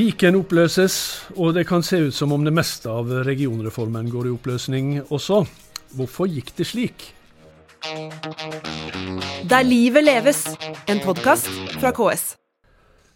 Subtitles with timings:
[0.00, 0.94] Viken oppløses,
[1.36, 5.42] og det kan se ut som om det meste av regionreformen går i oppløsning også.
[5.98, 7.04] Hvorfor gikk det slik?
[9.50, 10.40] Der livet leves,
[10.88, 12.24] en podkast fra KS.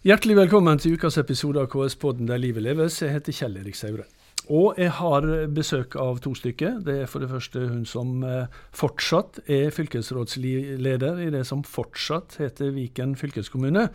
[0.05, 3.01] Hjertelig velkommen til ukas episode av KS-podden Der livet leves.
[3.01, 4.05] Jeg heter Kjell Erik Saure.
[4.53, 6.83] Og jeg har besøk av to stykker.
[6.85, 12.43] Det er for det første hun som eh, fortsatt er fylkesrådsleder i det som fortsatt
[12.45, 13.89] heter Viken fylkeskommune,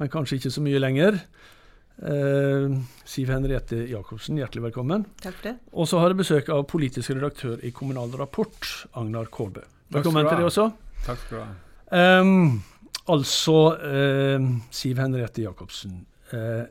[0.00, 1.20] men kanskje ikke så mye lenger.
[2.02, 2.74] Uh,
[3.06, 5.04] Siv Henriette Jacobsen, hjertelig velkommen.
[5.22, 5.54] Takk for det.
[5.72, 9.62] Og så har jeg besøk av politisk redaktør i Kommunal Rapport, Agnar Kårbø.
[9.94, 10.70] Velkommen til deg også.
[11.04, 11.52] Takk skal du ha.
[11.94, 12.62] Um,
[13.12, 16.02] altså, eh, Siv Henriette Jacobsen.
[16.32, 16.64] Eh,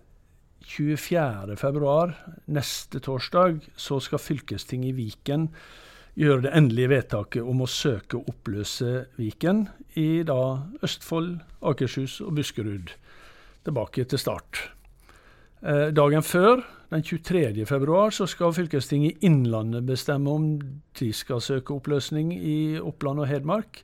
[0.64, 2.14] 24.2,
[2.56, 5.50] neste torsdag, så skal fylkestinget i Viken
[6.20, 9.68] gjøre det endelige vedtaket om å søke å oppløse Viken
[10.00, 10.40] i da
[10.84, 12.96] Østfold, Akershus og Buskerud.
[13.64, 14.70] Tilbake til start.
[15.64, 16.60] Eh, dagen før,
[16.92, 17.64] den 23.
[17.66, 20.48] februar, så skal fylkestinget i Innlandet bestemme om
[21.00, 23.80] de skal søke oppløsning i Oppland og Hedmark.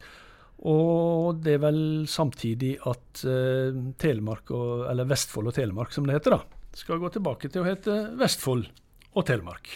[0.68, 6.20] Og det er vel samtidig at eh, Telemark og, eller Vestfold og Telemark, som det
[6.20, 8.68] heter, da, skal gå tilbake til å hete Vestfold
[9.16, 9.72] og Telemark.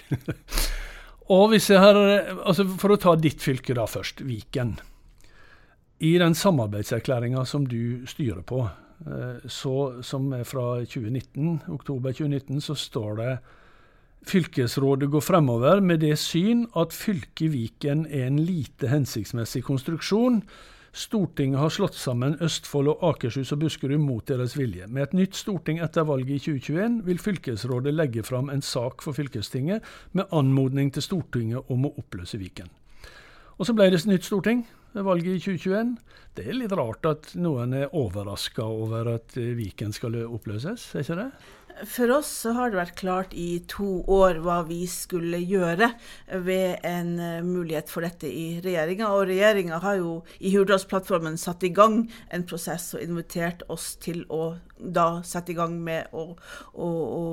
[1.38, 2.04] og hvis jeg har,
[2.44, 4.76] altså For å ta ditt fylke da først, Viken.
[6.04, 8.83] I den samarbeidserklæringa som du styrer på, Eh,
[9.50, 13.34] så, som er fra 2019, oktober 2019, så står det
[14.23, 20.40] Fylkesrådet går fremover med det syn at fylket Viken er en lite hensiktsmessig konstruksjon.
[20.94, 24.88] Stortinget har slått sammen Østfold og Akershus og Buskerud mot deres vilje.
[24.88, 29.18] Med et nytt storting etter valget i 2021 vil fylkesrådet legge fram en sak for
[29.18, 32.70] fylkestinget med anmodning til Stortinget om å oppløse Viken.
[33.58, 34.64] Og så ble det et nytt storting
[34.94, 35.98] ved valget i 2021.
[36.38, 41.20] Det er litt rart at noen er overraska over at Viken skal oppløses, er ikke
[41.20, 41.30] det?
[41.90, 45.90] For oss har det vært klart i to år hva vi skulle gjøre
[46.46, 49.09] ved en uh, mulighet for dette i regjeringa.
[49.09, 54.22] Og regjeringa har jo i Hurdalsplattformen satt i gang en prosess og invitert oss til
[54.30, 54.53] å
[54.84, 56.26] da sette i gang med å,
[56.74, 57.24] å, å,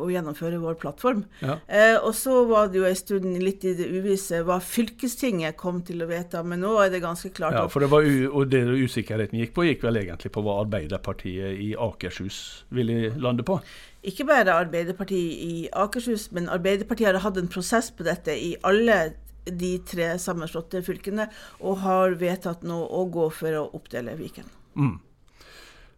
[0.00, 1.24] å gjennomføre vår plattform.
[1.44, 1.58] Ja.
[1.68, 5.82] Eh, og så var det jo en stund litt i det uvisse hva fylkestinget kom
[5.86, 7.56] til å vedta, men nå er det ganske klart.
[7.56, 11.60] Ja, for det var og det usikkerheten gikk på, gikk vel egentlig på hva Arbeiderpartiet
[11.60, 12.38] i Akershus
[12.74, 13.60] ville lande på?
[14.04, 19.14] Ikke bare Arbeiderpartiet i Akershus, men Arbeiderpartiet har hatt en prosess på dette i alle
[19.44, 21.28] de tre sammenslåtte fylkene,
[21.60, 24.48] og har vedtatt nå å gå for å oppdele Viken.
[24.76, 24.96] Mm.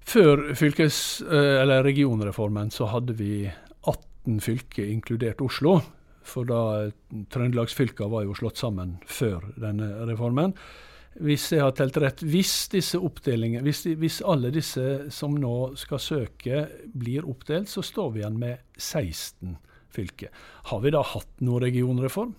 [0.06, 3.50] Før fylkes- eh, eller regionreformen så hadde vi
[3.82, 5.80] 18 fylker, inkludert Oslo.
[6.22, 6.90] For da
[7.30, 10.54] Trøndelagsfylka var jo slått sammen før denne reformen.
[11.22, 15.98] Hvis jeg har telt rett, hvis disse oppdelingene, hvis, hvis, alle disse som nå skal
[15.98, 19.56] søke, blir oppdelt, så står vi igjen med 16
[19.88, 20.28] fylker.
[20.70, 22.34] Har vi da hatt noen regionreform?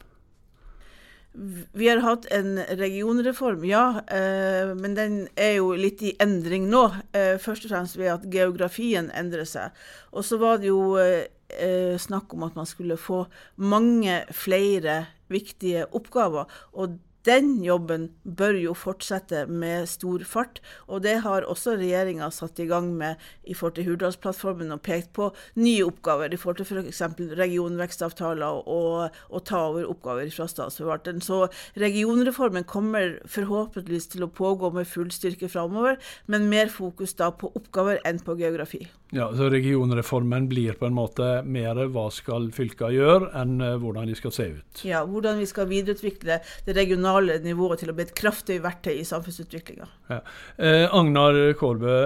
[1.73, 4.01] Vi har hatt en regionreform, ja.
[4.07, 6.87] Eh, men den er jo litt i endring nå.
[7.13, 9.75] Eh, først og fremst ved at geografien endrer seg.
[10.11, 13.25] Og så var det jo eh, snakk om at man skulle få
[13.61, 16.49] mange flere viktige oppgaver.
[16.73, 20.61] Og den jobben bør jo fortsette med stor fart.
[20.87, 25.13] Og det har også regjeringa satt i gang med i forhold til Hurdalsplattformen og pekt
[25.17, 25.29] på
[25.59, 27.03] nye oppgaver i forhold til f.eks.
[27.39, 31.23] regionvekstavtaler og å ta over oppgaver fra statsforvalteren.
[31.23, 31.45] Så
[31.79, 35.99] regionreformen kommer forhåpentligvis til å pågå med full styrke framover,
[36.31, 38.85] men mer fokus da på oppgaver enn på geografi.
[39.15, 44.09] Ja, så Regionreformen blir på en måte mer hva skal fylka gjøre, enn eh, hvordan
[44.09, 44.81] de skal se ut?
[44.83, 49.07] Ja, hvordan vi skal videreutvikle det regionale nivået til å bli et kraftig verktøy i
[49.07, 49.87] samfunnsutviklinga.
[50.09, 50.21] Ja.
[50.57, 51.97] Eh, Agnar Kårbø,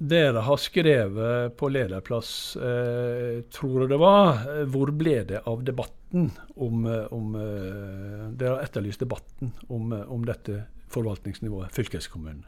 [0.00, 4.46] dere har skrevet på lederplass, eh, tror jeg det var.
[4.72, 10.24] Hvor ble det av debatten om, eh, om eh, Dere har etterlyst debatten om, om
[10.24, 12.46] dette forvaltningsnivået, fylkeskommunen.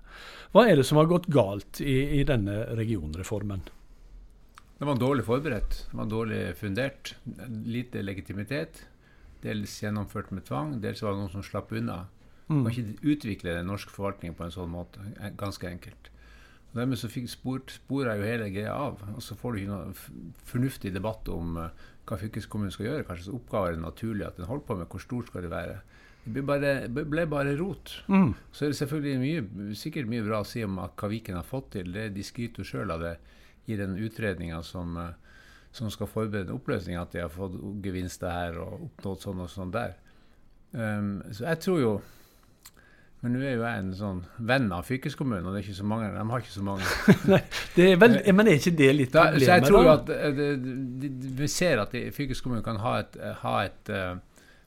[0.52, 3.62] Hva er det som har gått galt i, i denne regionreformen?
[4.78, 7.14] Den var dårlig forberedt, den var dårlig fundert.
[7.68, 8.82] Lite legitimitet.
[9.42, 12.04] Dels gjennomført med tvang, dels var det noen som slapp unna.
[12.52, 15.02] Man kan ikke utvikle den norske forvaltningen på en sånn måte.
[15.40, 16.10] Ganske enkelt.
[16.72, 19.00] Og dermed så fikk spor, sporer jo hele greia av.
[19.14, 23.06] Og så får du ikke noe fornuftig debatt om uh, hva fylkeskommunen skal gjøre.
[23.08, 24.88] Kanskje oppgaver er det naturlig at den holder på med.
[24.88, 25.80] Hvor stor skal det være?
[26.22, 27.92] Det ble bare, ble bare rot.
[28.08, 28.32] Mm.
[28.54, 31.72] Så er det selvfølgelig mye, sikkert mye bra å si om hva Viken har fått
[31.76, 31.92] til.
[31.92, 33.16] Det, de skryter sjøl av det
[33.70, 35.31] i den utredninga som, eh,
[35.72, 37.54] som, skal forberede oppløsning, at de har fått
[37.84, 39.94] gevinster her og oppnådd sånn og sånn der.
[40.72, 41.90] Um, så jeg tror jo
[43.20, 45.84] Men nå er jo jeg en sånn venn av fylkeskommunen, og det er ikke så
[45.86, 46.08] mange.
[46.10, 46.88] De har ikke så mange.
[47.30, 47.38] Nei,
[47.76, 50.32] det er vel, men er ikke det litt Da, så jeg tror jo at eh,
[50.34, 54.16] det, det, det, Vi ser at fylkeskommunen kan ha, et, ha, et, eh,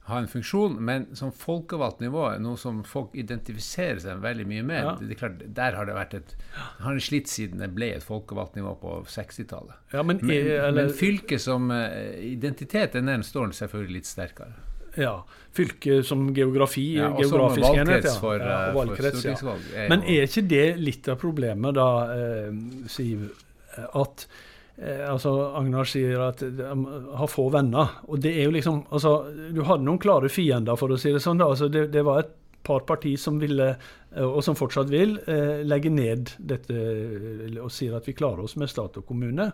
[0.06, 4.84] ha en funksjon, men som folkevalgt nivå, noe som folk identifiserer seg veldig mye med,
[4.84, 4.92] Ja.
[5.02, 6.36] det, er klart, der har det vært et
[6.84, 9.74] har det slitt siden det ble et folkevalgt nivå på 60-tallet.
[9.94, 14.54] Ja, men, Men, er, men fylket som eh, identitet, den der står selvfølgelig litt sterkere.
[14.96, 15.16] ja,
[15.52, 18.06] fylke som geografi, Ja, og som geografisk enhet.
[18.06, 18.13] Ja.
[18.19, 19.34] for, ja, eh, og for valgkrets, ja.
[19.36, 19.62] stortingsvalg.
[19.75, 22.52] er Men er ikke det litt av problemet, da, eh,
[22.88, 23.25] Siv,
[23.94, 24.28] at
[24.77, 26.66] eh, altså Agnar sier at de
[27.19, 28.00] har få venner.
[28.10, 29.18] Og det er jo liksom altså,
[29.54, 31.42] Du hadde noen klare fiender, for å si det sånn.
[31.42, 32.33] da, altså Det, det var et
[32.66, 33.75] par parti som ville,
[34.16, 36.74] eh, og som fortsatt vil, eh, legge ned dette
[37.62, 39.51] og sier at vi klarer oss med stat og kommune.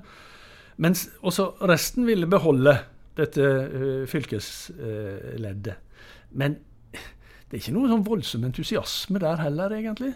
[0.82, 2.78] Mens også resten ville beholde
[3.20, 3.44] dette
[4.08, 5.76] fylkesleddet.
[6.40, 6.56] Men
[7.52, 10.14] det er ikke noe sånn voldsom entusiasme der heller, egentlig.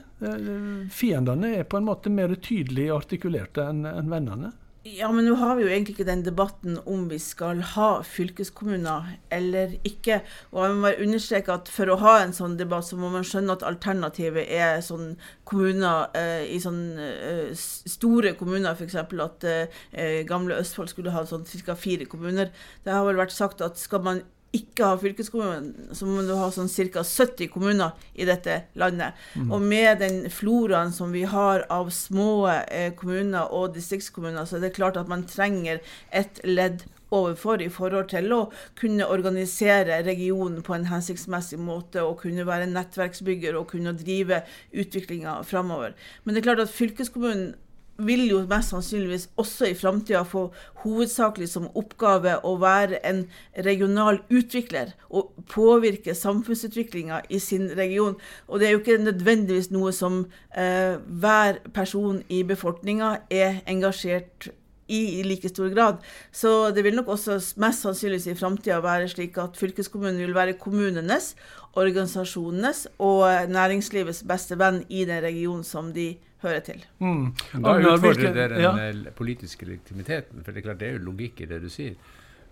[0.96, 4.54] Fiendene er på en måte mer tydelig artikulerte enn vennene.
[4.86, 9.16] Ja, men nå har vi jo egentlig ikke den debatten om vi skal ha fylkeskommuner
[9.34, 10.20] eller ikke.
[10.52, 13.26] Og jeg må bare understreke at for å ha en sånn debatt, så må man
[13.26, 15.16] skjønne at alternativet er sånn
[15.50, 19.00] kommuner eh, i sånn eh, store kommuner, f.eks.
[19.26, 21.74] at eh, gamle Østfold skulle ha sånn ca.
[21.74, 22.54] fire kommuner.
[22.86, 24.22] Det har vel vært sagt at skal man
[24.56, 27.04] ikke har fylkeskommune, så må du ha sånn ca.
[27.04, 29.18] 70 kommuner i dette landet.
[29.46, 34.68] Og med den floraen som vi har av små eh, kommuner og distriktskommuner, så er
[34.68, 35.81] det klart at man trenger
[36.16, 38.40] et ledd overfor i forhold til å
[38.80, 44.42] kunne organisere regionen på en hensiktsmessig måte og kunne være nettverksbygger og kunne drive
[44.74, 45.96] utviklinga framover.
[46.24, 47.54] Men det er klart at fylkeskommunen
[47.97, 50.47] vil jo mest sannsynligvis også i framtida få
[50.83, 53.24] hovedsakelig som oppgave å være en
[53.68, 58.18] regional utvikler og påvirke samfunnsutviklinga i sin region.
[58.47, 60.25] Og det er jo ikke nødvendigvis noe som
[60.56, 64.50] eh, hver person i befolkninga er engasjert
[64.88, 65.98] i i like stor grad.
[66.31, 70.59] Så det vil nok også mest sannsynligvis i framtida være slik at fylkeskommunen vil være
[70.62, 71.33] kommunenes,
[71.74, 76.15] organisasjonenes og næringslivets beste venn i den regionen som de
[76.47, 76.86] hører til.
[77.00, 77.25] Mm.
[77.63, 79.12] Da utfordrer hvilke- dere den ja.
[79.15, 80.44] politiske legitimiteten.
[80.44, 81.95] For det er klart det er jo logikk i det du sier.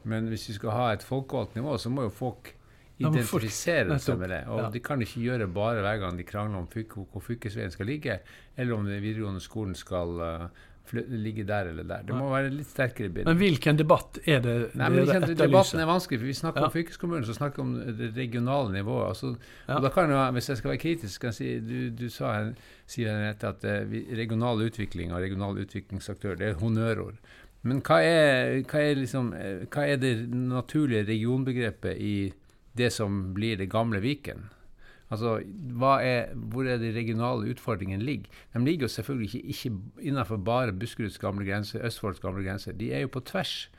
[0.03, 2.53] Men hvis vi skal ha et folkevalgt nivå, så må jo folk
[2.99, 4.41] identifisere seg med det.
[4.47, 4.69] Og ja.
[4.73, 8.19] de kan ikke gjøre bare hver gang de krangler om fyk- hvor fylkesveien skal ligge,
[8.57, 12.01] eller om den videregående skolen skal eh, fly- ligge der eller der.
[12.03, 13.25] Det må være litt sterkere bilde.
[13.29, 16.65] Men hvilken debatt er det Nei, men ikke, Debatten er vanskelig, for vi snakker Ja.
[16.67, 19.07] om fylkeskommunen, så snakker vi om det regionale nivået.
[19.07, 19.35] Altså,
[19.67, 19.75] Ja.
[19.77, 22.51] og da kan jeg, Hvis jeg skal være kritisk, kan jeg si du, du sa
[22.87, 27.15] sier Henriette, at uh, regional utvikling og regional utviklingsaktør det er honnørord.
[27.63, 32.33] Men hva er, hva, er liksom, eh, hva er det naturlige regionbegrepet i
[32.75, 34.49] det som blir det gamle Viken?
[35.13, 35.35] Altså,
[36.01, 38.29] er, Hvor er de regionale utfordringene ligger?
[38.53, 42.73] De ligger jo selvfølgelig ikke, ikke innenfor bare Buskeruds gamle grense, Østfolds gamle grense.
[42.73, 43.69] De er jo på tvers.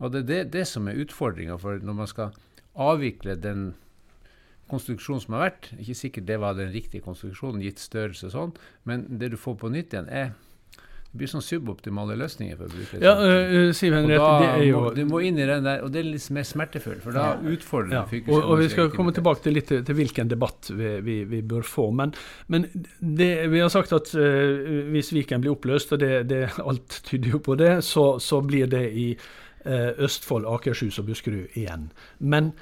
[0.00, 2.34] Og det er det, det som er utfordringa når man skal
[2.74, 3.74] avvikle den
[4.70, 5.72] konstruksjonen som har vært.
[5.78, 8.54] Ikke sikkert det var den riktige konstruksjonen, gitt størrelse og sånn,
[8.88, 10.32] men det du får på nytt igjen, er
[11.10, 12.54] det blir sånn suboptimale løsninger.
[12.54, 15.40] for å bruke det Ja, øh, Siv Henriette, det er jo må, du må inn
[15.42, 18.38] i den der, og det er litt mer smertefullt, for da utfordrer ja, du og,
[18.38, 21.66] og vi skal komme tilbake til litt til, til hvilken debatt vi, vi, vi bør
[21.66, 21.88] få.
[21.90, 22.14] Men,
[22.46, 22.68] men
[23.00, 27.34] det, vi har sagt at uh, hvis Viken blir oppløst, og det, det, alt tyder
[27.34, 29.08] jo på det, så, så blir det i
[29.66, 31.90] uh, Østfold, Akershus og Buskerud igjen.
[32.22, 32.54] Men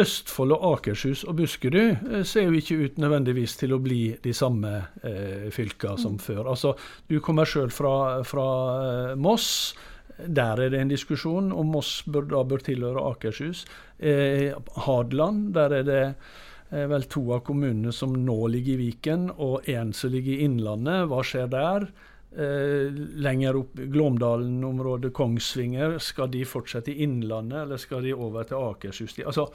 [0.00, 4.32] Østfold og Akershus og Buskerud eh, ser jo ikke ut nødvendigvis til å bli de
[4.32, 4.70] samme
[5.04, 6.46] eh, fylka som før.
[6.54, 6.72] Altså,
[7.08, 8.46] Du kommer sjøl fra, fra
[8.82, 9.74] eh, Moss.
[10.16, 13.66] Der er det en diskusjon om Moss bør, da bør tilhøre Akershus.
[13.98, 14.54] Eh,
[14.86, 19.68] Hadeland, der er det eh, vel to av kommunene som nå ligger i Viken, og
[19.68, 21.04] én som ligger i Innlandet.
[21.12, 21.86] Hva skjer der?
[22.32, 22.88] Eh,
[23.20, 29.18] lenger opp Glåmdalen-området, Kongsvinger, skal de fortsette i Innlandet, eller skal de over til Akershus?
[29.20, 29.50] Altså,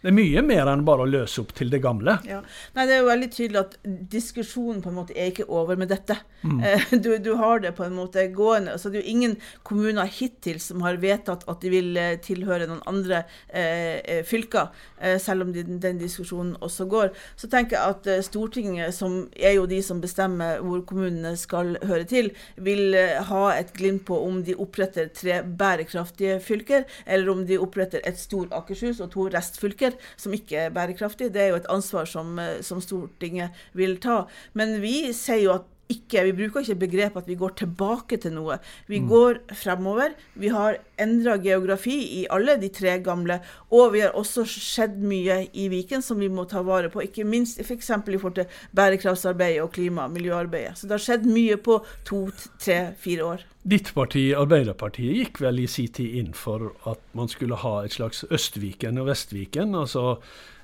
[0.00, 2.16] det er mye mer enn bare å løse opp til det gamle.
[2.28, 2.40] Ja.
[2.76, 5.92] Nei, Det er jo veldig tydelig at diskusjonen på en måte er ikke over med
[5.92, 6.16] dette.
[6.42, 6.60] Mm.
[7.04, 8.72] Du, du har det på en måte gående.
[8.72, 12.66] altså Det er jo ingen kommuner hittil som har vedtatt at de vil eh, tilhøre
[12.68, 17.12] noen andre eh, eh, fylker, eh, selv om de, den diskusjonen også går.
[17.40, 21.76] Så tenker jeg at eh, Stortinget, som er jo de som bestemmer hvor kommunene skal
[21.84, 27.32] høre til, vil eh, ha et glimt på om de oppretter tre bærekraftige fylker, eller
[27.32, 31.32] om de oppretter et stor Akershus og to restfylker som ikke er bærekraftig.
[31.34, 34.24] Det er jo et ansvar som, eh, som Stortinget vil ta.
[34.54, 38.32] Men vi sier jo at ikke Vi bruker ikke begrep at vi går tilbake til
[38.36, 38.58] noe.
[38.88, 39.08] Vi Mm.
[39.08, 40.14] går fremover.
[40.36, 45.48] Vi har endra geografi i alle de tre gamle, og vi har også skjedd mye
[45.54, 47.02] i Viken som vi må ta vare på.
[47.02, 47.90] Ikke minst f.eks.
[47.90, 50.76] i forhold til bærekraftsarbeidet og klima- og miljøarbeidet.
[50.78, 52.28] Så det har skjedd mye på to,
[52.58, 53.40] tre, fire år.
[53.68, 57.92] Ditt parti, Arbeiderpartiet, gikk vel i sin tid inn for at man skulle ha et
[57.92, 60.18] slags Østviken og Vestviken, altså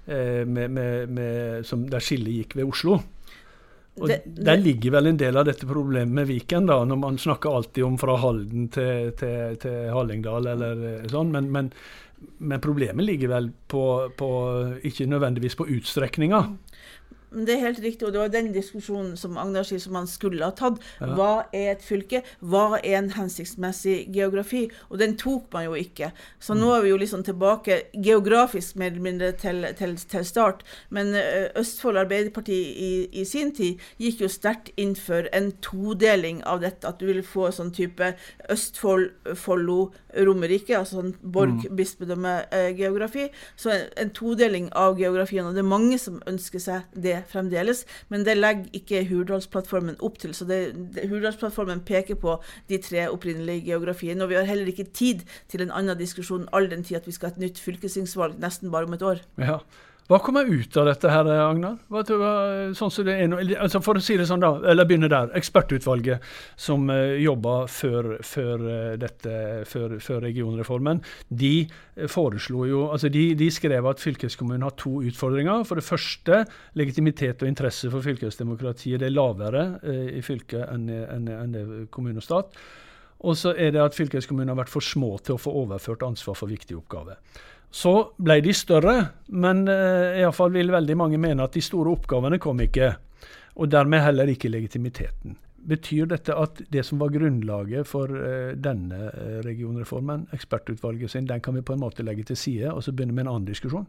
[0.08, 3.00] eh, med, med, med, som der skillet gikk ved Oslo.
[4.00, 7.16] Og Det- Der ligger vel en del av dette problemet med Viken, da, når man
[7.18, 11.70] snakker alltid om fra Halden til, til, til Hallingdal eller eh, sånn, men, men,
[12.38, 13.84] men problemet ligger vel på,
[14.16, 14.28] på
[14.84, 16.42] ikke nødvendigvis på utstrekninga.
[17.30, 20.46] Det er helt riktig, og det var den diskusjonen som Agnar sier som man skulle
[20.46, 20.78] ha tatt.
[21.00, 22.22] Hva er et fylke?
[22.38, 24.66] Hva er en hensiktsmessig geografi?
[24.90, 26.12] Og den tok man jo ikke.
[26.40, 30.62] Så nå er vi jo liksom tilbake geografisk mer eller mindre til, til, til start.
[30.94, 36.44] Men eh, Østfold Arbeiderparti i, i sin tid gikk jo sterkt inn for en todeling
[36.46, 36.86] av dette.
[36.86, 38.12] At du ville få sånn type
[38.52, 43.28] Østfold, Follo, Romerike, altså sånn Borg-bispedømme-geografi.
[43.58, 45.46] Så en, en todeling av geografien.
[45.46, 47.84] Og det er mange som ønsker seg det fremdeles.
[48.12, 50.34] Men det legger ikke Hurdalsplattformen opp til.
[50.36, 50.60] Så det,
[50.94, 52.38] det, Hurdalsplattformen peker på
[52.70, 54.24] de tre opprinnelige geografiene.
[54.24, 57.16] Og vi har heller ikke tid til en annen diskusjon all den tid at vi
[57.16, 59.22] skal ha et nytt fylkestingsvalg nesten bare om et år.
[59.40, 59.60] Ja.
[60.06, 61.80] Hva kommer ut av dette, her, Agnar?
[61.90, 62.02] Hva,
[62.78, 65.32] sånn som det er nå, altså For å si det sånn, da, eller begynne der.
[65.34, 66.22] Ekspertutvalget
[66.62, 69.32] som uh, jobba før, før, eh, dette,
[69.66, 75.00] før, før regionreformen, de eh, foreslo jo altså de, de skrev at fylkeskommunen har to
[75.10, 75.66] utfordringer.
[75.66, 76.44] For det første,
[76.78, 81.66] legitimitet og interesse for fylkesdemokratiet det er lavere uh, i fylket enn, enn, enn det
[81.90, 82.54] kommune og stat.
[83.26, 86.38] Og så er det at fylkeskommunen har vært for små til å få overført ansvar
[86.38, 87.18] for viktige oppgaver.
[87.70, 87.92] Så
[88.22, 88.94] ble de større,
[89.28, 92.94] men eh, i alle fall vil veldig mange mene at de store oppgavene kom ikke.
[93.56, 95.36] Og dermed heller ikke legitimiteten.
[95.66, 101.42] Betyr dette at det som var grunnlaget for eh, denne eh, regionreformen, ekspertutvalget sin, den
[101.42, 103.88] kan vi på en måte legge til side, og så begynne med en annen diskusjon?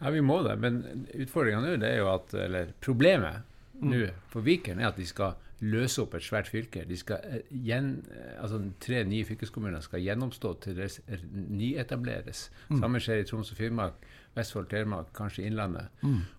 [0.00, 0.56] Ja, vi må det.
[0.62, 0.80] Men
[1.12, 3.44] utfordringa nå, det er jo at Eller problemet
[3.80, 6.84] nå for Viken er at de skal løse opp et svært fylke.
[6.88, 10.88] De skal eh, gjen, eh, altså Tre nye fylkeskommuner skal gjennomstå til det
[11.32, 12.46] nyetableres.
[12.70, 12.80] Mm.
[12.80, 14.06] Samme skjer i Troms og Finnmark,
[14.36, 15.90] Vestfold, Telemark, kanskje Innlandet.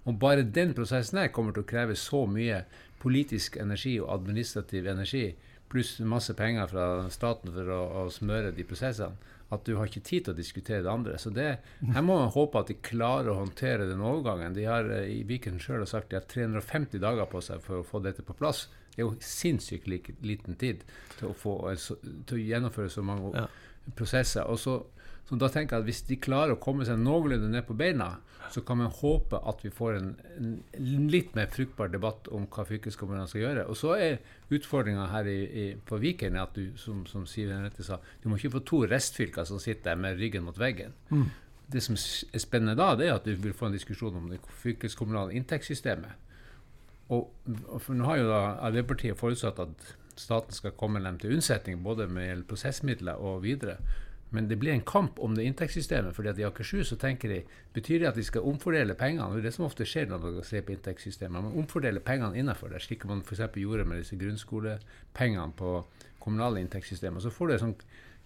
[0.05, 2.63] Og bare den prosessen her kommer til å kreve så mye
[3.01, 5.31] politisk energi og administrativ energi,
[5.71, 10.03] pluss masse penger fra staten for å, å smøre de prosessene, at du har ikke
[10.07, 11.17] tid til å diskutere det andre.
[11.19, 11.47] Så det,
[11.81, 14.53] her må man håpe at de klarer å håndtere den overgangen.
[14.55, 17.87] De har eh, i Viken sjøl sagt de har 350 dager på seg for å
[17.87, 18.65] få dette på plass.
[18.95, 20.85] Det er jo sinnssykt liten tid
[21.17, 21.57] til å, få,
[22.27, 23.45] til å gjennomføre så mange Ja.
[23.97, 24.47] prosesser.
[24.51, 24.77] Og så,
[25.31, 28.17] så da tenker jeg at Hvis de klarer å komme seg noenlunde ned på beina,
[28.51, 32.65] så kan man håpe at vi får en, en litt mer fruktbar debatt om hva
[32.67, 33.63] fylkeskommunene skal gjøre.
[33.71, 34.17] Og så er
[34.51, 38.35] utfordringa her i, i, på Viken at du, som, som Siv Henriette sa, du må
[38.35, 40.97] ikke få to restfylker som sitter der med ryggen mot veggen.
[41.71, 44.41] Det som er spennende da, det er at du vil få en diskusjon om det
[44.65, 46.27] fylkeskommunale inntektssystemet.
[47.15, 47.31] Og,
[47.71, 51.79] og for nå har jo da Arbeiderpartiet forutsatt at staten skal komme dem til unnsetning,
[51.83, 53.79] både med prosessmidler og videre.
[54.31, 56.15] Men det blir en kamp om det inntektssystemet.
[56.15, 57.41] fordi at I Akershus så tenker de,
[57.73, 59.25] betyr det at de skal omfordele pengene.
[59.25, 61.43] og Det er det som ofte skjer når man ser på inntektssystemet.
[61.43, 63.43] Man omfordeler pengene innenfor det, slik man f.eks.
[63.59, 65.73] gjorde med disse grunnskolepengene på
[66.19, 67.19] kommunale inntektssystemer.
[67.19, 67.77] Så får du en sånn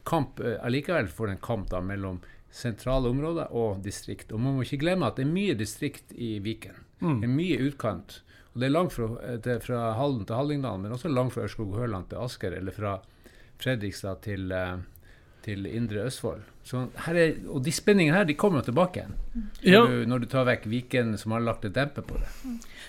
[0.05, 2.21] kamp eh, allikevel får du en kamp da mellom
[2.53, 4.31] sentrale områder og distrikt.
[4.31, 6.77] Og man må ikke glemme at det er mye distrikt i Viken.
[7.19, 8.21] Det er mye utkant.
[8.53, 11.43] Og det er langt fra, eh, til, fra Halden til Hallingdal, men også langt fra
[11.43, 12.99] Ørskog og Høland til Asker, eller fra
[13.59, 14.77] Fredrikstad til, eh,
[15.45, 16.54] til Indre Østfold.
[16.65, 19.11] Så her er, og de spenningene her de kommer jo tilbake igjen.
[19.35, 19.81] Når, Ja.
[19.85, 22.29] du, når du tar vekk Viken, som har lagt et dempe på det.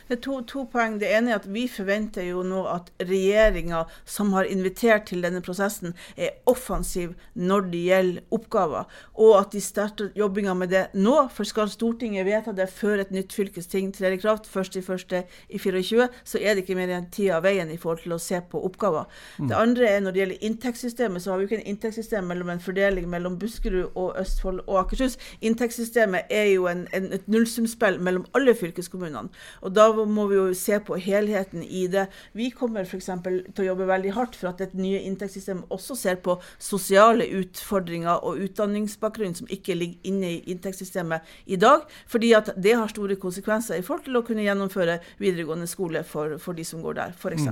[0.08, 0.94] Det er to, to poeng.
[1.00, 5.42] Det ene er at vi forventer jo nå at regjeringa, som har invitert til denne
[5.44, 8.86] prosessen, er offensiv når det gjelder oppgaver,
[9.18, 11.28] og at de starter jobbinga med det nå.
[11.34, 16.54] For skal Stortinget vedta det før et nytt fylkesting trer i kraft 1.1.24, så er
[16.54, 19.04] det ikke mer enn tid av veien i forhold til å se på oppgaver.
[19.42, 22.54] Det andre er når det gjelder inntektssystemet, så har vi jo ikke en inntektssystem mellom
[22.54, 25.16] en fordeling mellom Buskerud og Østfold og Akershus.
[25.40, 29.30] Inntektssystemet er jo en, en, et nullsumspill mellom alle fylkeskommunene.
[29.62, 32.06] Og da må vi jo se på helheten i det.
[32.36, 33.10] Vi kommer f.eks.
[33.24, 38.24] til å jobbe veldig hardt for at et nye inntektssystem også ser på sosiale utfordringer
[38.26, 43.18] og utdanningsbakgrunn som ikke ligger inne i inntektssystemet i dag, fordi at det har store
[43.20, 47.16] konsekvenser i forhold til å kunne gjennomføre videregående skole for, for de som går der,
[47.16, 47.48] f.eks.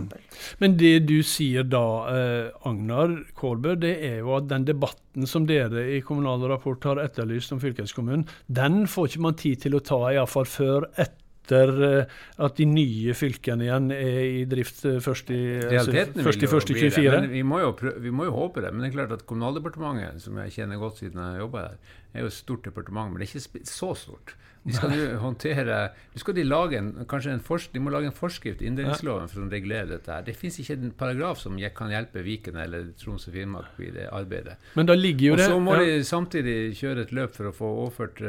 [0.62, 5.46] Men det du sier da, eh, Agnar Kårbø, det er jo at den debatten som
[5.46, 9.84] dere i Kommunal Rapport har etterlyst om fylkeskommunen, den får ikke man tid til å
[9.84, 15.00] ta iallfall før etter etter eh, at de nye fylkene igjen er i drift eh,
[15.04, 17.20] først i altså, Realiteten først i vil jo første bli det, 24.
[17.20, 18.72] men vi må, jo vi må jo håpe det.
[18.72, 22.24] Men det er klart at Kommunaldepartementet, som jeg kjenner godt siden jeg jobba der, er
[22.24, 24.36] jo et stort departement, men det er ikke så stort.
[24.64, 25.78] De skal jo håndtere
[26.14, 29.28] Nå skal de lage en, kanskje en forsk, de må lage en forskrift i inndelingsloven
[29.28, 30.08] for å regulere dette.
[30.08, 30.24] her.
[30.24, 34.08] Det fins ikke en paragraf som kan hjelpe Viken eller Troms og Finnmark i det
[34.08, 34.56] arbeidet.
[34.78, 35.50] Men da ligger jo det...
[35.50, 35.84] Og så må ja.
[35.84, 38.24] de samtidig kjøre et løp for å få overført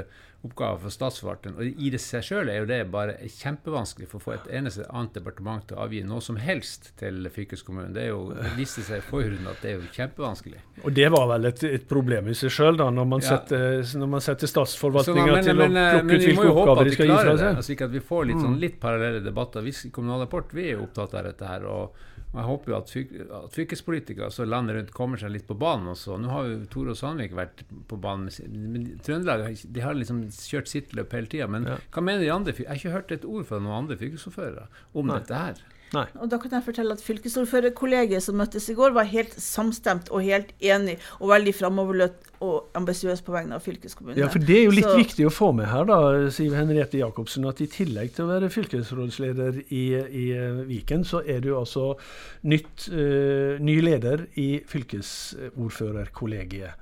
[0.45, 1.55] oppgaver fra statsforvalteren.
[1.59, 4.85] Og i det seg sjøl er jo det bare kjempevanskelig for å få et eneste
[4.89, 7.93] annet departement til å avgi noe som helst til fylkeskommunen.
[7.95, 10.63] Det er jo, det viste seg forhånd at det er jo kjempevanskelig.
[10.83, 13.37] Og det var vel et, et problem i seg sjøl, da, når man, Ja.
[13.37, 16.89] setter, når man setter statsforvaltninga men, til men, å eh, plukke men ut hvilke oppgaver
[16.89, 17.71] de skal gi fra det, seg.
[17.75, 19.65] ikke at vi får litt, sånn, litt parallelle debatter.
[19.65, 21.65] Vi i Kommunal Rapport vi er jo opptatt av dette her.
[21.69, 25.45] og og jeg håper jo at, fyk, at fylkespolitikere så landet rundt kommer seg litt
[25.47, 26.17] på banen også.
[26.19, 28.27] Nå har jo Tore og Sandvik vært på banen.
[28.51, 31.47] Men Trøndelag de har liksom kjørt sitt løp hele tida.
[31.47, 31.77] Men Ja.
[31.91, 32.53] hva mener de andre?
[32.53, 35.19] Jeg har ikke hørt et ord fra noen andre fylkesordførere om Nei.
[35.19, 35.53] dette her.
[35.93, 36.07] Nei.
[36.19, 40.23] Og da kan jeg fortelle at Fylkesordførerkollegiet som møttes i går, var helt samstemt og
[40.25, 44.17] helt enig og veldig framoverløpt og ambisiøs på vegne av fylkeskommunen.
[44.17, 46.53] Ja, for Det er jo litt Så- viktig å få få med her, da, Siv
[46.53, 51.39] Henriette Jacobsen, at i tillegg til å være fylkesrådsleder i, i eh, Viken, så er
[51.39, 51.95] du altså
[52.43, 56.73] nytt, uh, ny leder i fylkesordførerkollegiet.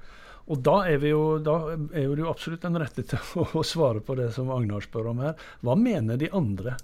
[0.51, 4.17] Og da er, vi jo, da er du absolutt den rette til å svare på
[4.19, 5.39] det som Agnar spør om her.
[5.63, 6.75] Hva mener de andre?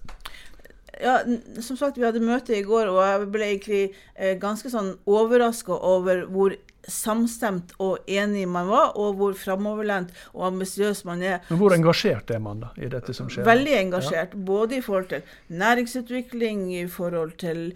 [1.00, 1.20] Ja,
[1.64, 3.84] som sagt, vi hadde møte i går, og jeg ble egentlig
[4.16, 6.56] eh, ganske sånn overraska over hvor
[6.94, 11.40] samstemt og enig man var, og hvor framoverlent og ambisiøs man er.
[11.50, 13.46] Men Hvor engasjert er man da i dette som skjer?
[13.48, 17.74] Veldig engasjert, både i forhold til næringsutvikling, i forhold til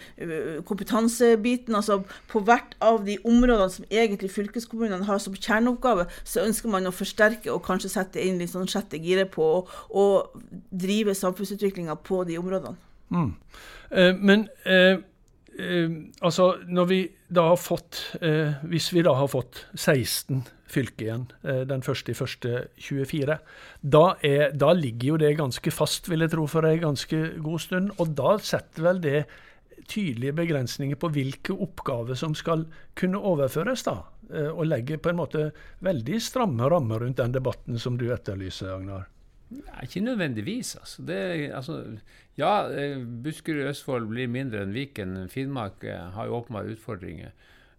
[0.66, 1.76] kompetansebiten.
[1.76, 6.88] altså På hvert av de områdene som egentlig fylkeskommunene har som kjerneoppgave, så ønsker man
[6.88, 12.24] å forsterke og kanskje sette inn litt sånn sjette giret på og drive samfunnsutviklinga på
[12.28, 12.78] de områdene.
[13.14, 13.34] Mm.
[13.92, 14.98] Eh, men eh,
[15.60, 15.92] eh,
[16.22, 17.02] altså, når vi
[17.34, 22.14] da har fått eh, Hvis vi da har fått 16 fylker igjen eh, den første
[22.14, 23.38] i første 24,
[23.82, 24.04] da,
[24.58, 27.92] da ligger jo det ganske fast, vil jeg tro, for en ganske god stund.
[28.02, 29.20] Og da setter vel det
[29.90, 32.66] tydelige begrensninger på hvilke oppgaver som skal
[32.98, 34.00] kunne overføres, da.
[34.32, 35.50] Eh, og legger på en måte
[35.84, 39.10] veldig stramme rammer rundt den debatten som du etterlyser, Agnar.
[39.54, 40.76] Nei, ikke nødvendigvis.
[40.80, 41.04] Altså.
[41.06, 41.84] Det, altså,
[42.40, 45.18] ja, eh, Buskerud og Østfold blir mindre enn Viken.
[45.30, 47.32] Finnmark eh, har jo åpenbare utfordringer.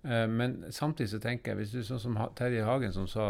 [0.05, 3.27] Eh, Men samtidig så tenker jeg, hvis du sånn som Terje Hagen som sa,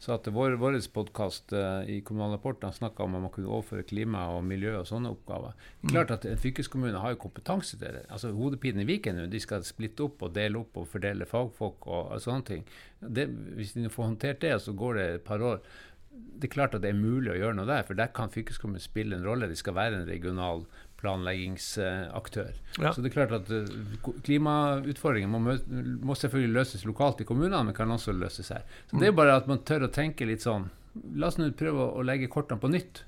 [0.00, 1.52] sa til vår, vår podkast
[1.86, 5.56] i Kommunal Rapport, snakka om at man kunne overføre klima og miljø og sånne oppgaver.
[5.88, 8.06] Klart at en fylkeskommune har jo kompetanse til det.
[8.08, 12.14] Altså Hodepinen i Viken de skal splitte opp og dele opp og fordele fagfolk og,
[12.16, 12.64] og sånne ting.
[13.00, 15.60] Det, hvis de får håndtert det, så går det et par år
[16.40, 18.82] det er klart at det er mulig å gjøre noe der, for der kan fylkeskommunen
[18.82, 19.48] spille en rolle.
[19.50, 20.64] De skal være en regional
[21.00, 22.56] planleggingsaktør.
[22.78, 22.92] Ja.
[22.92, 25.56] Så det er klart at Klimautfordringer klimautfordringen må,
[26.04, 28.66] må selvfølgelig løses lokalt i kommunene, men kan også løses her.
[28.90, 30.68] Så det er bare at man tør å tenke litt sånn
[31.14, 33.04] La oss nå prøve å, legge kortene på nytt.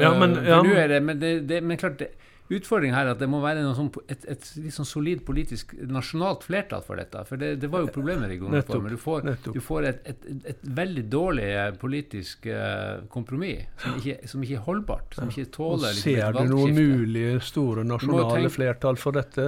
[0.00, 2.08] Ja, men, Uh, ja, det, men, det, det, men klart det,
[2.50, 6.42] Utfordringen her er at det må være sånn, et, et, litt sånn solid politisk nasjonalt
[6.42, 7.22] flertall for dette.
[7.28, 8.96] For det, det var jo problemet med regionreformen.
[8.96, 14.46] Du får, du får et, et, et, veldig dårlig eh, politisk uh, kompromiss som som
[14.46, 15.14] ikke er holdbart.
[15.18, 19.46] Som ikke tåler liksom, ser du noen mulige store nasjonale tenke- flertall for dette?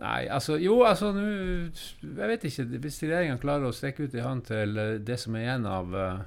[0.00, 2.66] Nei, altså Jo, altså nå Jeg vet ikke.
[2.78, 6.22] Hvis regjeringa klarer å strekke ut en hånd til det som er igjen av uh,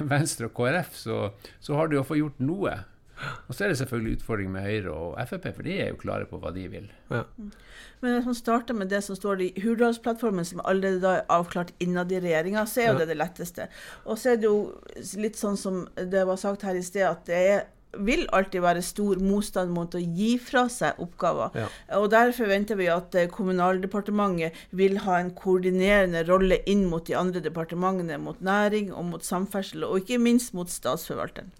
[0.12, 1.20] Venstre og KrF, så,
[1.60, 2.78] så har de iallfall gjort noe.
[3.48, 6.26] Og så er det selvfølgelig utfordring med Høyre og Frp, for de er jo klare
[6.30, 6.86] på hva de vil.
[8.00, 11.72] Men hvis man starter med det som står i Hurdalsplattformen, som allerede da er avklart
[11.84, 12.98] innad i regjeringa, så er jo Ja.
[13.04, 13.68] det det letteste.
[14.06, 14.80] Og så er det jo
[15.20, 17.64] litt sånn som det var sagt her i sted, at det er,
[17.98, 21.56] vil alltid være stor motstand mot å gi fra seg oppgaver.
[21.58, 21.66] Ja.
[21.98, 27.16] Og Derfor forventer vi at eh, Kommunaldepartementet vil ha en koordinerende rolle inn mot de
[27.18, 31.52] andre departementene, mot næring og mot samferdsel, og ikke minst mot statsforvalteren.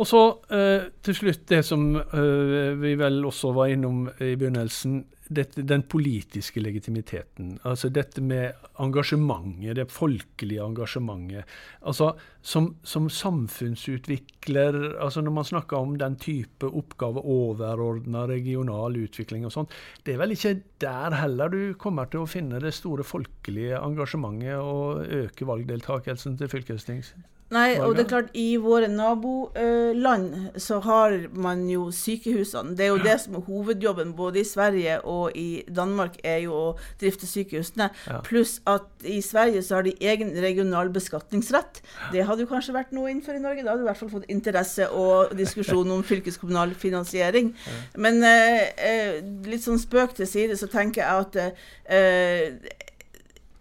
[0.00, 0.22] Og så
[0.54, 5.02] eh, til slutt det som eh, vi vel også var innom i begynnelsen.
[5.30, 7.52] Dette, den politiske legitimiteten.
[7.62, 11.46] Altså dette med engasjementet, det folkelige engasjementet.
[11.86, 12.08] Altså
[12.42, 19.54] som, som samfunnsutvikler, altså når man snakker om den type oppgave, overordna regional utvikling og
[19.54, 23.78] sånt, det er vel ikke der heller du kommer til å finne det store folkelige
[23.78, 27.04] engasjementet og øke valgdeltakelsen til fylkesting?
[27.50, 32.76] Nei, og det er klart, i våre naboland så har man jo sykehusene.
[32.78, 36.54] Det er jo det som er hovedjobben både i Sverige og i Danmark, er jo
[36.54, 36.68] å
[37.00, 37.88] drifte sykehusene.
[38.06, 38.20] Ja.
[38.26, 41.82] Pluss at i Sverige så har de egen regional beskatningsrett.
[42.14, 43.64] Det hadde jo kanskje vært noe innenfor i Norge.
[43.64, 47.50] Da hadde du i hvert fall fått interesse og diskusjon om fylkeskommunal finansiering.
[47.98, 49.18] Men eh, eh,
[49.50, 51.42] litt sånn spøk til side, så tenker jeg at
[51.90, 52.86] eh,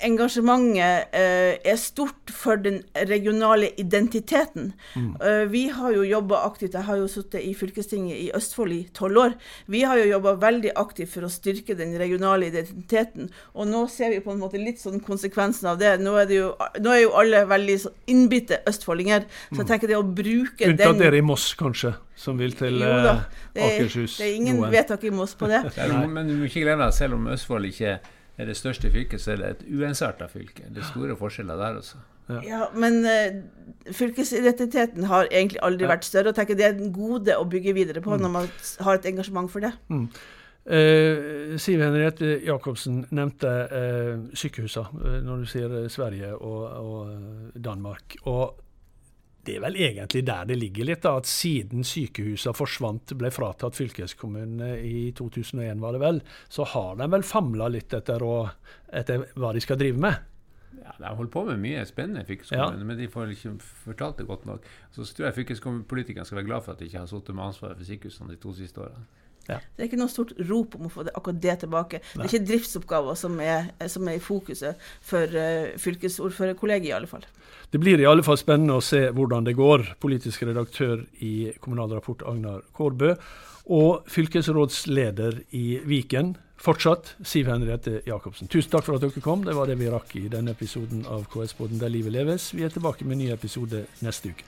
[0.06, 4.72] engasjementet eh, er stort for den regionale identiteten.
[4.96, 5.10] Mm.
[5.20, 8.82] Eh, vi har jo jobba aktivt, jeg har jo sittet i fylkestinget i Østfold i
[8.96, 9.36] tolv år.
[9.68, 13.32] Vi har jo jobba veldig aktivt for å styrke den regionale identiteten.
[13.54, 15.98] Og nå ser vi på en måte litt sånn konsekvensen av det.
[16.04, 19.28] Nå er, det jo, nå er jo alle veldig så innbitte østfoldinger.
[19.50, 19.72] Så jeg mm.
[19.74, 21.96] tenker det å bruke Unntatt den Unntatt dere i Moss, kanskje?
[22.20, 24.18] Som vil til jo, da, eh, det, Akershus?
[24.20, 24.72] Det er ingen noen.
[24.74, 25.62] vedtak i Moss på det.
[26.08, 28.00] men du må ikke glemme at selv om Østfold ikke
[28.40, 30.64] er det største fylket, så er det et uensarta fylke.
[30.72, 32.02] Det er store forskjeller der også.
[32.30, 35.92] Ja, ja men uh, fylkesidentiteten har egentlig aldri ja.
[35.92, 36.32] vært større.
[36.32, 38.22] og tenker Det er en gode å bygge videre på mm.
[38.24, 38.52] når man
[38.86, 39.74] har et engasjement for det.
[39.90, 40.08] Mm.
[40.70, 48.20] Eh, Siv Henriette Jacobsen nevnte eh, sykehusene når du sier Sverige og, og Danmark.
[48.30, 48.60] og
[49.48, 53.78] det er vel egentlig der det ligger litt, da, at siden sykehusene forsvant, ble fratatt
[53.78, 56.20] fylkeskommunene i 2001, var det vel,
[56.52, 58.42] så har de vel famla litt etter, å,
[58.92, 60.28] etter, hva de skal drive med.
[60.80, 62.90] Ja, De har holdt på med mye spennende fylkeskommuner, ja.
[62.92, 64.68] men de får ikke fortalt det godt nok.
[64.96, 67.80] Så tror jeg fylkespolitikerne skal være glad for at de ikke har sittet med ansvaret
[67.80, 69.08] for sykehusene de to siste årene.
[69.48, 69.58] Ja.
[69.58, 72.02] Det er ikke noe stort rop om å få det, akkurat det tilbake.
[72.04, 72.22] Nei.
[72.22, 77.10] Det er ikke driftsoppgaver som er, som er i fokuset for uh, fylkesordførerkollegiet, i alle
[77.10, 77.26] fall.
[77.70, 79.86] Det blir i alle fall spennende å se hvordan det går.
[80.02, 83.16] Politisk redaktør i Kommunal Rapport Agnar Kårbø
[83.70, 88.50] og fylkesrådsleder i Viken, fortsatt Siv Henriette Jacobsen.
[88.50, 89.46] Tusen takk for at dere kom.
[89.46, 92.50] Det var det vi rakk i denne episoden av KS-båten Der livet leves.
[92.58, 94.48] Vi er tilbake med en ny episode neste uke.